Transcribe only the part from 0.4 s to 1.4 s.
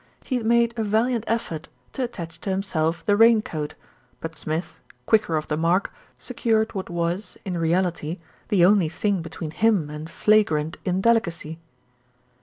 made a valiant